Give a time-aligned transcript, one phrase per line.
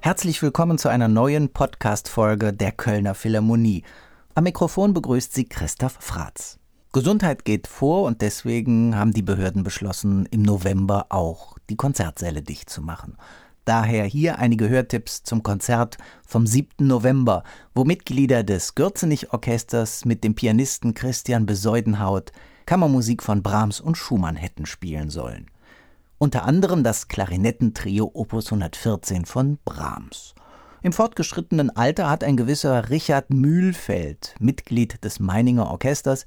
[0.00, 3.84] Herzlich willkommen zu einer neuen Podcast-Folge der Kölner Philharmonie.
[4.34, 6.58] Am Mikrofon begrüßt sie Christoph Fratz.
[6.92, 12.70] Gesundheit geht vor und deswegen haben die Behörden beschlossen, im November auch die Konzertsäle dicht
[12.70, 13.16] zu machen.
[13.64, 15.96] Daher hier einige Hörtipps zum Konzert
[16.26, 16.88] vom 7.
[16.88, 22.32] November, wo Mitglieder des Gürzenich-Orchesters mit dem Pianisten Christian Beseudenhaut
[22.66, 25.46] Kammermusik von Brahms und Schumann hätten spielen sollen.
[26.18, 30.34] Unter anderem das Klarinettentrio Opus 114 von Brahms.
[30.80, 36.24] Im fortgeschrittenen Alter hat ein gewisser Richard Mühlfeld, Mitglied des Meininger Orchesters,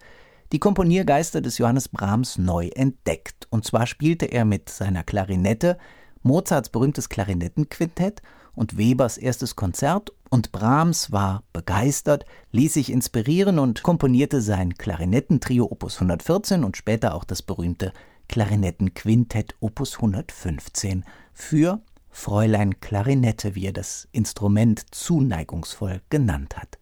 [0.51, 3.47] die Komponiergeister des Johannes Brahms neu entdeckt.
[3.49, 5.79] Und zwar spielte er mit seiner Klarinette
[6.21, 8.21] Mozarts berühmtes Klarinettenquintett
[8.53, 15.65] und Webers erstes Konzert und Brahms war begeistert, ließ sich inspirieren und komponierte sein Klarinettentrio
[15.65, 17.91] Opus 114 und später auch das berühmte
[18.29, 26.79] Klarinettenquintett Opus 115 für Fräulein Klarinette, wie er das Instrument zuneigungsvoll genannt hat.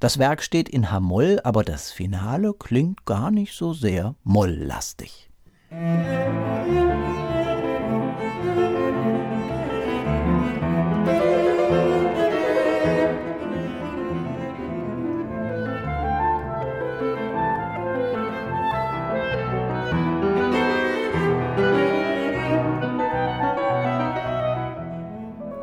[0.00, 5.28] Das Werk steht in H-Moll, aber das Finale klingt gar nicht so sehr molllastig.
[5.70, 7.33] Musik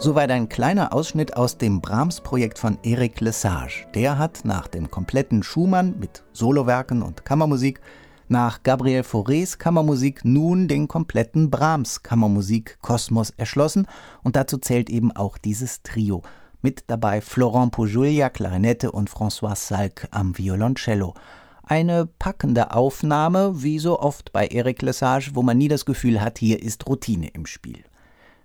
[0.03, 3.85] Soweit ein kleiner Ausschnitt aus dem Brahms-Projekt von Eric Lesage.
[3.94, 7.81] Der hat nach dem kompletten Schumann mit Solowerken und Kammermusik,
[8.27, 13.85] nach Gabriel Faurés Kammermusik nun den kompletten Brahms-Kammermusik-Kosmos erschlossen
[14.23, 16.23] und dazu zählt eben auch dieses Trio.
[16.63, 21.13] Mit dabei Florent Poujulia, Klarinette und François Salk am Violoncello.
[21.61, 26.39] Eine packende Aufnahme, wie so oft bei Eric Lesage, wo man nie das Gefühl hat,
[26.39, 27.83] hier ist Routine im Spiel.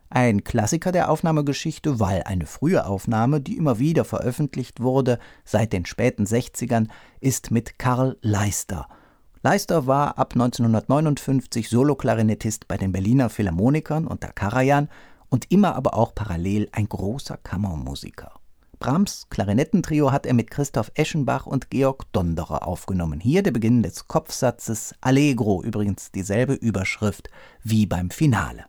[0.09, 5.85] Ein Klassiker der Aufnahmegeschichte, weil eine frühe Aufnahme, die immer wieder veröffentlicht wurde, seit den
[5.85, 6.89] späten 60ern,
[7.21, 8.87] ist mit Karl Leister.
[9.43, 14.89] Leister war ab 1959 Soloklarinettist bei den Berliner Philharmonikern unter Karajan
[15.29, 18.33] und immer aber auch parallel ein großer Kammermusiker.
[18.79, 23.21] Brahms Klarinettentrio hat er mit Christoph Eschenbach und Georg Donderer aufgenommen.
[23.21, 27.31] Hier der Beginn des Kopfsatzes Allegro, übrigens dieselbe Überschrift
[27.63, 28.67] wie beim Finale.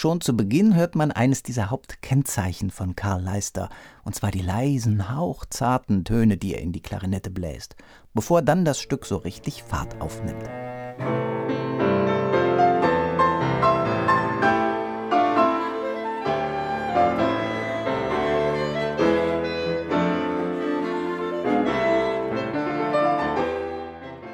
[0.00, 3.68] Schon zu Beginn hört man eines dieser Hauptkennzeichen von Karl Leister,
[4.02, 7.76] und zwar die leisen, hauchzarten Töne, die er in die Klarinette bläst,
[8.14, 10.48] bevor dann das Stück so richtig Fahrt aufnimmt.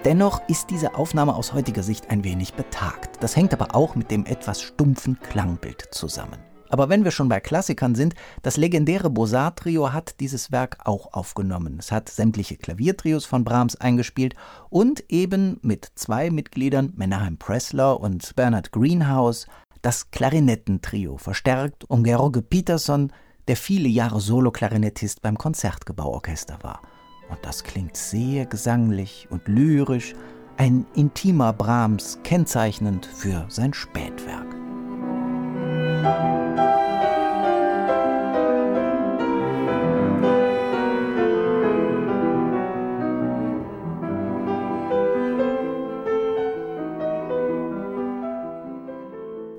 [0.06, 3.20] Dennoch ist diese Aufnahme aus heutiger Sicht ein wenig betagt.
[3.24, 6.38] Das hängt aber auch mit dem etwas stumpfen Klangbild zusammen.
[6.68, 11.78] Aber wenn wir schon bei Klassikern sind, das legendäre Bosar-Trio hat dieses Werk auch aufgenommen.
[11.80, 14.36] Es hat sämtliche Klaviertrios von Brahms eingespielt
[14.70, 19.48] und eben mit zwei Mitgliedern, Menahem Pressler und Bernard Greenhouse,
[19.82, 23.12] das Klarinettentrio, verstärkt um George Peterson,
[23.48, 26.80] der viele Jahre Solo-Klarinettist beim Konzertgebauorchester war.
[27.28, 30.14] Und das klingt sehr gesanglich und lyrisch,
[30.56, 34.46] ein intimer Brahms, kennzeichnend für sein Spätwerk.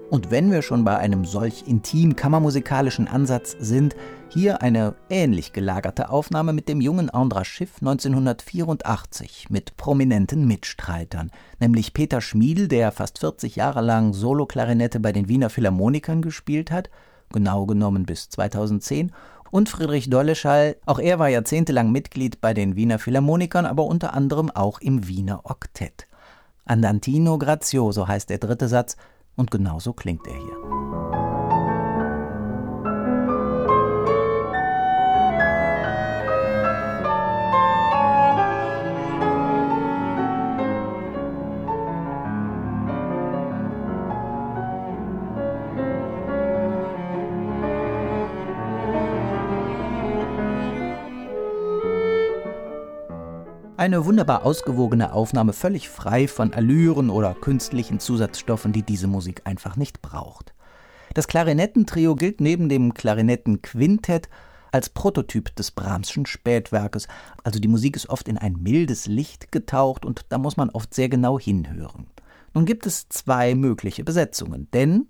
[0.09, 3.93] Und wenn wir schon bei einem solch intim kammermusikalischen Ansatz sind,
[4.29, 11.29] hier eine ähnlich gelagerte Aufnahme mit dem jungen Andras Schiff 1984 mit prominenten Mitstreitern,
[11.59, 16.89] nämlich Peter Schmiedl, der fast 40 Jahre lang Soloklarinette bei den Wiener Philharmonikern gespielt hat,
[17.33, 19.11] genau genommen bis 2010,
[19.51, 24.51] und Friedrich Dolleschall, auch er war jahrzehntelang Mitglied bei den Wiener Philharmonikern, aber unter anderem
[24.51, 26.07] auch im Wiener Oktett.
[26.65, 28.97] Andantino Grazioso heißt der dritte Satz,
[29.37, 31.26] und genauso klingt er hier.
[53.77, 59.75] Eine wunderbar ausgewogene Aufnahme, völlig frei von Allüren oder künstlichen Zusatzstoffen, die diese Musik einfach
[59.75, 60.55] nicht braucht.
[61.13, 64.29] Das Klarinettentrio gilt neben dem Klarinettenquintett
[64.71, 67.07] als Prototyp des Brahmschen Spätwerkes,
[67.43, 70.95] also die Musik ist oft in ein mildes Licht getaucht und da muss man oft
[70.95, 72.07] sehr genau hinhören.
[72.55, 75.05] Nun gibt es zwei mögliche Besetzungen, denn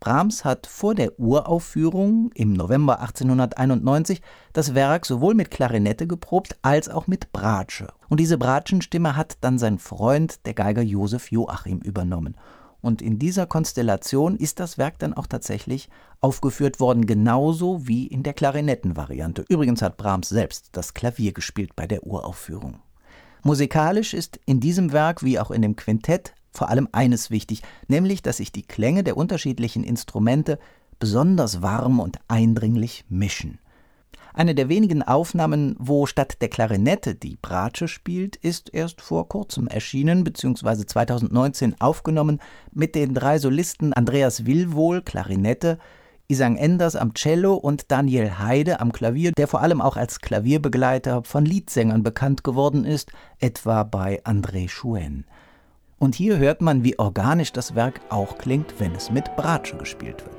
[0.00, 4.22] Brahms hat vor der Uraufführung im November 1891
[4.54, 7.88] das Werk sowohl mit Klarinette geprobt als auch mit Bratsche.
[8.08, 12.36] Und diese Bratschenstimme hat dann sein Freund, der Geiger Josef Joachim, übernommen.
[12.80, 15.90] Und in dieser Konstellation ist das Werk dann auch tatsächlich
[16.22, 19.44] aufgeführt worden, genauso wie in der Klarinettenvariante.
[19.50, 22.80] Übrigens hat Brahms selbst das Klavier gespielt bei der Uraufführung.
[23.42, 28.22] Musikalisch ist in diesem Werk wie auch in dem Quintett vor allem eines wichtig, nämlich
[28.22, 30.58] dass sich die Klänge der unterschiedlichen Instrumente
[30.98, 33.58] besonders warm und eindringlich mischen.
[34.32, 39.66] Eine der wenigen Aufnahmen, wo statt der Klarinette die Bratsche spielt, ist erst vor kurzem
[39.66, 40.86] erschienen bzw.
[40.86, 45.78] 2019 aufgenommen mit den drei Solisten Andreas Willwohl Klarinette,
[46.28, 51.24] Isang Enders am Cello und Daniel Heide am Klavier, der vor allem auch als Klavierbegleiter
[51.24, 53.10] von Liedsängern bekannt geworden ist,
[53.40, 55.24] etwa bei André Chouen.
[56.00, 60.24] Und hier hört man, wie organisch das Werk auch klingt, wenn es mit Bratsche gespielt
[60.24, 60.34] wird.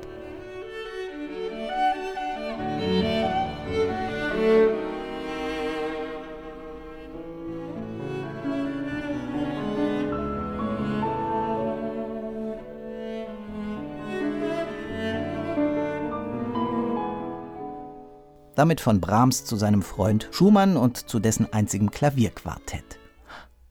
[18.56, 23.01] Damit von Brahms zu seinem Freund Schumann und zu dessen einzigem Klavierquartett.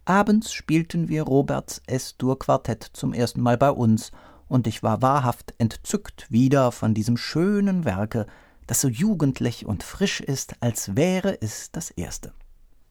[0.06, 4.12] Abends spielten wir Roberts S-Dur-Quartett zum ersten Mal bei uns,
[4.48, 8.26] und ich war wahrhaft entzückt wieder von diesem schönen Werke,
[8.68, 12.34] das so jugendlich und frisch ist, als wäre es das erste.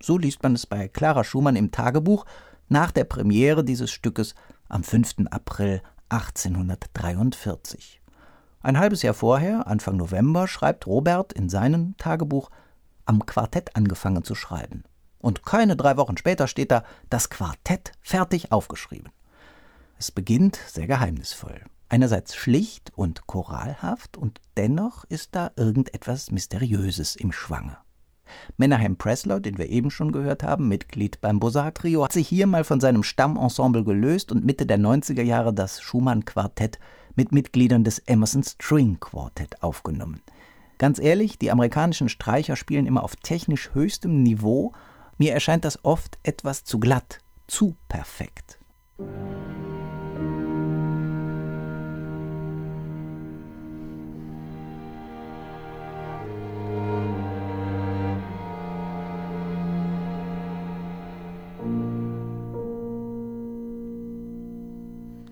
[0.01, 2.25] So liest man es bei Clara Schumann im Tagebuch
[2.69, 4.35] nach der Premiere dieses Stückes
[4.69, 5.27] am 5.
[5.31, 8.01] April 1843.
[8.63, 12.51] Ein halbes Jahr vorher, Anfang November, schreibt Robert in seinem Tagebuch
[13.05, 14.85] am Quartett angefangen zu schreiben.
[15.21, 19.13] Und keine drei Wochen später steht da das Quartett fertig aufgeschrieben.
[19.99, 21.61] Es beginnt sehr geheimnisvoll.
[21.91, 27.77] Einerseits schlicht und choralhaft und dennoch ist da irgendetwas Mysteriöses im Schwange.
[28.57, 32.65] Menahem Preslow, den wir eben schon gehört haben, Mitglied beim Bosar-Trio, hat sich hier mal
[32.65, 36.79] von seinem Stammensemble gelöst und Mitte der 90er Jahre das Schumann-Quartett
[37.17, 40.23] mit Mitgliedern des Emerson String Quartett aufgenommen.
[40.79, 44.73] Ganz ehrlich, die amerikanischen Streicher spielen immer auf technisch höchstem Niveau
[45.21, 48.59] mir erscheint das oft etwas zu glatt, zu perfekt.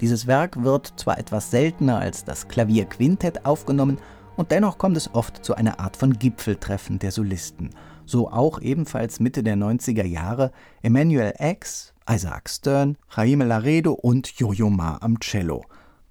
[0.02, 3.98] Dieses Werk wird zwar etwas seltener als das Klavierquintett aufgenommen,
[4.38, 7.74] und dennoch kommt es oft zu einer Art von Gipfeltreffen der Solisten
[8.08, 10.50] so auch ebenfalls Mitte der 90er Jahre
[10.82, 15.64] Emmanuel X, Isaac Stern, Jaime Laredo und Jojo Ma am Cello.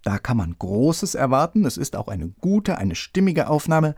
[0.03, 3.95] Da kann man Großes erwarten, es ist auch eine gute, eine stimmige Aufnahme,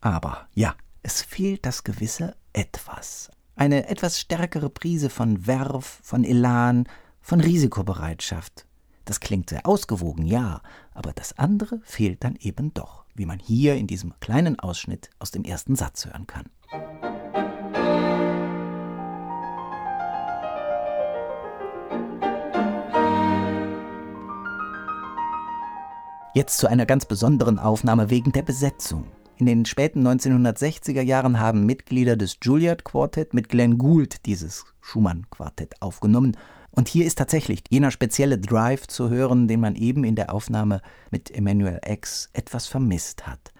[0.00, 3.30] aber ja, es fehlt das gewisse Etwas.
[3.56, 6.88] Eine etwas stärkere Prise von Werf, von Elan,
[7.20, 8.66] von Risikobereitschaft.
[9.04, 10.62] Das klingt sehr ausgewogen, ja,
[10.94, 15.30] aber das andere fehlt dann eben doch, wie man hier in diesem kleinen Ausschnitt aus
[15.30, 16.46] dem ersten Satz hören kann.
[26.34, 29.06] Jetzt zu einer ganz besonderen Aufnahme wegen der Besetzung.
[29.36, 35.80] In den späten 1960er Jahren haben Mitglieder des Juilliard Quartett mit Glenn Gould dieses Schumann-Quartett
[35.80, 36.36] aufgenommen.
[36.74, 40.80] Und hier ist tatsächlich jener spezielle Drive zu hören, den man eben in der Aufnahme
[41.10, 43.52] mit Emmanuel X etwas vermisst hat.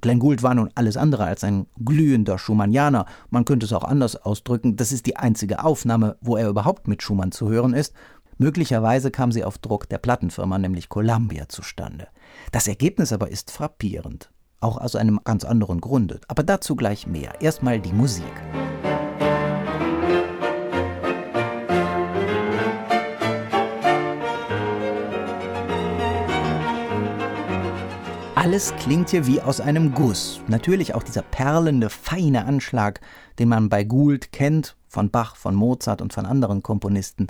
[0.00, 3.06] Glenn Gould war nun alles andere als ein glühender Schumannianer.
[3.30, 4.76] Man könnte es auch anders ausdrücken.
[4.76, 7.92] Das ist die einzige Aufnahme, wo er überhaupt mit Schumann zu hören ist.
[8.36, 12.06] Möglicherweise kam sie auf Druck der Plattenfirma, nämlich Columbia, zustande.
[12.52, 14.30] Das Ergebnis aber ist frappierend,
[14.60, 16.20] auch aus einem ganz anderen Grunde.
[16.28, 17.40] Aber dazu gleich mehr.
[17.40, 18.24] Erstmal die Musik.
[28.40, 30.40] Alles klingt hier wie aus einem Guss.
[30.46, 33.00] Natürlich auch dieser perlende, feine Anschlag,
[33.40, 37.26] den man bei Gould kennt, von Bach, von Mozart und von anderen Komponisten.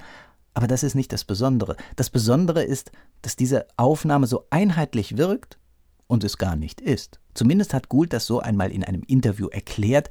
[0.53, 1.77] Aber das ist nicht das Besondere.
[1.97, 5.57] Das Besondere ist, dass diese Aufnahme so einheitlich wirkt
[6.09, 7.21] und es gar nicht ist.
[7.33, 10.11] Zumindest hat Gould das so einmal in einem Interview erklärt.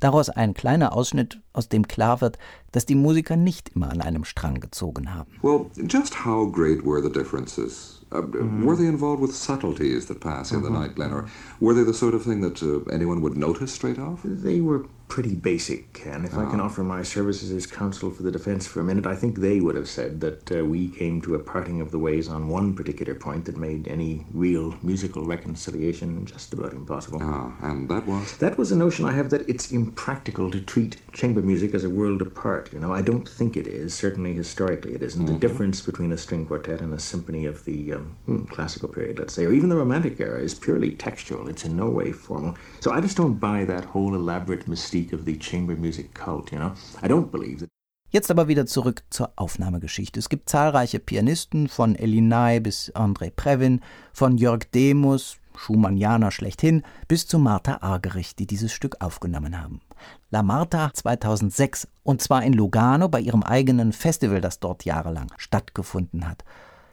[0.00, 2.38] Daraus ein kleiner Ausschnitt, aus dem klar wird,
[2.72, 5.30] dass die Musiker nicht immer an einem Strang gezogen haben.
[5.42, 8.04] Well, just how great were the differences?
[8.10, 8.64] Uh, mm-hmm.
[8.64, 10.72] Were they involved with subtleties that pass in mm-hmm.
[10.72, 11.26] the night, Glenn, or
[11.60, 14.20] were they the sort of thing that uh, anyone would notice straight off?
[14.24, 16.40] They were pretty basic, and if oh.
[16.40, 16.64] I can ah.
[16.64, 19.74] offer my services as counsel for the defense for a minute, I think they would
[19.74, 23.14] have said that uh, we came to a parting of the ways on one particular
[23.14, 27.20] point that made any real musical reconciliation just about impossible.
[27.22, 28.36] Ah, and that was?
[28.38, 31.90] That was a notion I have that it's impractical to treat chamber music as a
[31.90, 32.70] world apart.
[32.72, 33.94] You know, I don't think it is.
[33.94, 35.24] Certainly, historically, it isn't.
[35.24, 35.34] Mm-hmm.
[35.34, 39.18] The difference between a string quartet and a symphony of the um, hmm, classical period,
[39.18, 41.48] let's say, or even the Romantic era, is purely textual.
[41.48, 42.56] It's in no way formal.
[42.80, 46.52] So I just don't buy that whole elaborate mystique of the chamber music cult.
[46.52, 47.68] You know, I don't believe that.
[48.10, 50.18] Jetzt aber wieder zurück zur Aufnahmegeschichte.
[50.18, 53.80] Es gibt zahlreiche Pianisten, von Elinay bis André Previn,
[54.14, 59.80] von Jörg Demus, Schumannianer schlechthin, bis zu Martha Argerich, die dieses Stück aufgenommen haben.
[60.30, 66.26] La Marta 2006 und zwar in Lugano bei ihrem eigenen Festival, das dort jahrelang stattgefunden
[66.26, 66.44] hat.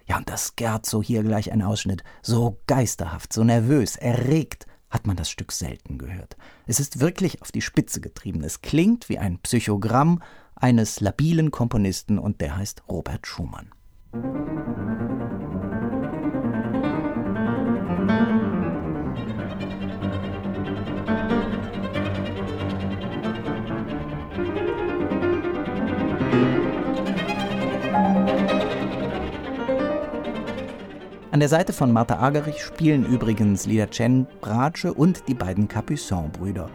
[0.07, 2.03] Ja, und das Scherzo hier gleich ein Ausschnitt.
[2.23, 6.37] So geisterhaft, so nervös, erregt hat man das Stück selten gehört.
[6.67, 8.43] Es ist wirklich auf die Spitze getrieben.
[8.43, 10.21] Es klingt wie ein Psychogramm
[10.55, 13.71] eines labilen Komponisten und der heißt Robert Schumann.
[31.35, 36.69] An der Seite von Martha Agerich spielen übrigens Lida Chen Bratsche und die beiden Capuçon-Brüder.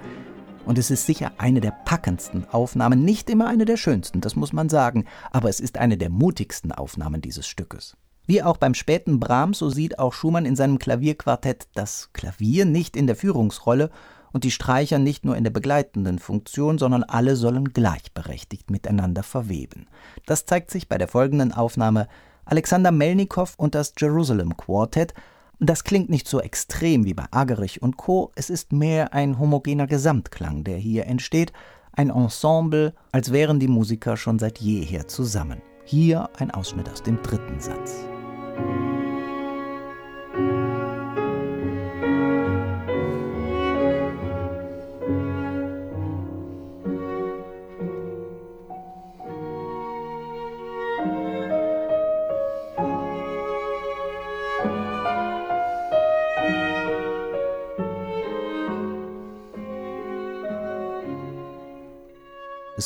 [0.67, 4.53] Und es ist sicher eine der packendsten Aufnahmen, nicht immer eine der schönsten, das muss
[4.53, 7.97] man sagen, aber es ist eine der mutigsten Aufnahmen dieses Stückes.
[8.27, 12.99] Wie auch beim späten Brahms, so sieht auch Schumann in seinem Klavierquartett das Klavier nicht
[12.99, 13.89] in der Führungsrolle
[14.31, 19.87] und die Streicher nicht nur in der begleitenden Funktion, sondern alle sollen gleichberechtigt miteinander verweben.
[20.27, 22.09] Das zeigt sich bei der folgenden Aufnahme
[22.45, 25.15] Alexander Melnikow und das Jerusalem Quartet.
[25.59, 28.33] Das klingt nicht so extrem wie bei Agerich und Co.
[28.35, 31.53] Es ist mehr ein homogener Gesamtklang, der hier entsteht,
[31.93, 35.61] ein Ensemble, als wären die Musiker schon seit jeher zusammen.
[35.85, 38.05] Hier ein Ausschnitt aus dem dritten Satz.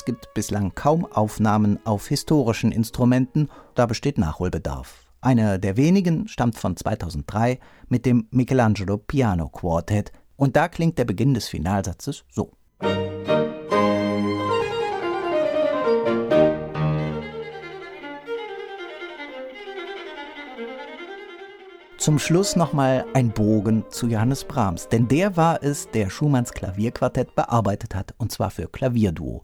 [0.05, 5.07] Es gibt bislang kaum Aufnahmen auf historischen Instrumenten, da besteht Nachholbedarf.
[5.23, 7.59] Eine der wenigen stammt von 2003
[7.89, 12.51] mit dem Michelangelo Piano Quartet und da klingt der Beginn des Finalsatzes so.
[21.97, 27.35] Zum Schluss nochmal ein Bogen zu Johannes Brahms, denn der war es, der Schumanns Klavierquartett
[27.35, 29.43] bearbeitet hat, und zwar für Klavierduo.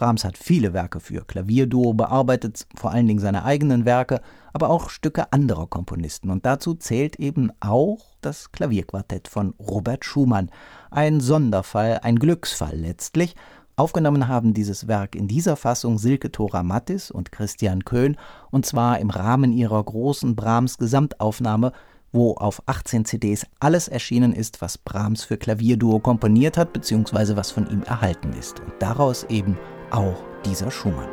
[0.00, 4.22] Brahms hat viele Werke für Klavierduo bearbeitet, vor allen Dingen seine eigenen Werke,
[4.54, 6.30] aber auch Stücke anderer Komponisten.
[6.30, 10.50] Und dazu zählt eben auch das Klavierquartett von Robert Schumann.
[10.90, 13.36] Ein Sonderfall, ein Glücksfall letztlich.
[13.76, 18.16] Aufgenommen haben dieses Werk in dieser Fassung Silke Thora Mattis und Christian Köhn,
[18.50, 21.72] und zwar im Rahmen ihrer großen Brahms Gesamtaufnahme,
[22.10, 27.50] wo auf 18 CDs alles erschienen ist, was Brahms für Klavierduo komponiert hat, beziehungsweise was
[27.50, 28.60] von ihm erhalten ist.
[28.60, 29.58] Und daraus eben
[29.90, 31.08] auch dieser Schumann.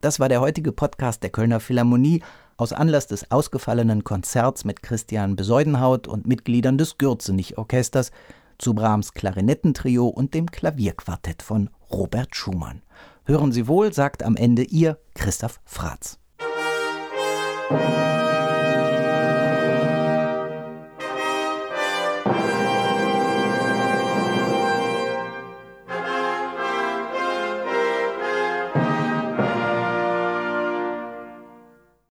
[0.00, 2.22] Das war der heutige Podcast der Kölner Philharmonie
[2.56, 8.10] aus Anlass des ausgefallenen Konzerts mit Christian Beseudenhaut und Mitgliedern des Gürzenich-Orchesters
[8.58, 12.82] zu Brahms Klarinettentrio und dem Klavierquartett von Robert Schumann.
[13.24, 16.18] Hören Sie wohl, sagt am Ende Ihr Christoph Fratz.
[17.70, 18.27] Musik